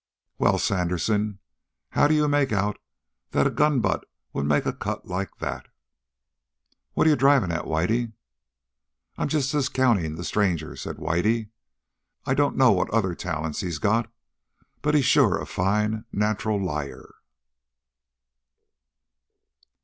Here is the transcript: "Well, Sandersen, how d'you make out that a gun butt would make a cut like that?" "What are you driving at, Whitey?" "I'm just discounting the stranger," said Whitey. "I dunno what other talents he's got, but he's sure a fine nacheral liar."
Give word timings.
"Well, 0.39 0.57
Sandersen, 0.57 1.37
how 1.89 2.07
d'you 2.07 2.27
make 2.27 2.51
out 2.51 2.79
that 3.33 3.45
a 3.45 3.51
gun 3.51 3.81
butt 3.81 4.09
would 4.33 4.47
make 4.47 4.65
a 4.65 4.73
cut 4.73 5.05
like 5.05 5.37
that?" 5.37 5.67
"What 6.93 7.05
are 7.05 7.11
you 7.11 7.15
driving 7.15 7.51
at, 7.51 7.65
Whitey?" 7.67 8.13
"I'm 9.19 9.27
just 9.27 9.51
discounting 9.51 10.15
the 10.15 10.23
stranger," 10.23 10.75
said 10.75 10.95
Whitey. 10.97 11.49
"I 12.25 12.33
dunno 12.33 12.71
what 12.71 12.89
other 12.89 13.13
talents 13.13 13.61
he's 13.61 13.77
got, 13.77 14.11
but 14.81 14.95
he's 14.95 15.05
sure 15.05 15.39
a 15.39 15.45
fine 15.45 16.05
nacheral 16.11 16.59
liar." 16.59 17.13